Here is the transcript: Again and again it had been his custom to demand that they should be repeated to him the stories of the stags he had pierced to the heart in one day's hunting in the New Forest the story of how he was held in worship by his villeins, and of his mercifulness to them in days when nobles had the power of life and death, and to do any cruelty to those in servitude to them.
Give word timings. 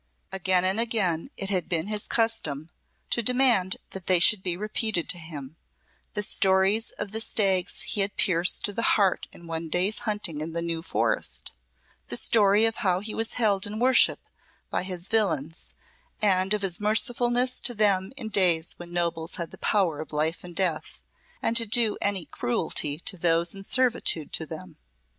Again 0.31 0.65
and 0.65 0.79
again 0.79 1.29
it 1.37 1.51
had 1.51 1.69
been 1.69 1.85
his 1.85 2.07
custom 2.07 2.71
to 3.11 3.21
demand 3.21 3.77
that 3.91 4.07
they 4.07 4.17
should 4.19 4.41
be 4.41 4.57
repeated 4.57 5.07
to 5.09 5.19
him 5.19 5.57
the 6.15 6.23
stories 6.23 6.89
of 6.97 7.11
the 7.11 7.21
stags 7.21 7.83
he 7.83 8.01
had 8.01 8.17
pierced 8.17 8.65
to 8.65 8.73
the 8.73 8.81
heart 8.97 9.27
in 9.31 9.45
one 9.45 9.69
day's 9.69 9.99
hunting 9.99 10.41
in 10.41 10.53
the 10.53 10.61
New 10.63 10.81
Forest 10.81 11.53
the 12.07 12.17
story 12.17 12.65
of 12.65 12.77
how 12.77 12.99
he 12.99 13.13
was 13.13 13.33
held 13.33 13.67
in 13.67 13.77
worship 13.77 14.21
by 14.71 14.81
his 14.81 15.07
villeins, 15.07 15.75
and 16.19 16.55
of 16.55 16.63
his 16.63 16.79
mercifulness 16.81 17.59
to 17.59 17.75
them 17.75 18.11
in 18.17 18.29
days 18.29 18.73
when 18.77 18.91
nobles 18.91 19.35
had 19.35 19.51
the 19.51 19.59
power 19.59 19.99
of 19.99 20.11
life 20.11 20.43
and 20.43 20.55
death, 20.55 21.05
and 21.43 21.55
to 21.57 21.67
do 21.67 21.95
any 22.01 22.25
cruelty 22.25 22.97
to 22.97 23.17
those 23.19 23.53
in 23.53 23.61
servitude 23.61 24.33
to 24.33 24.47
them. 24.47 24.77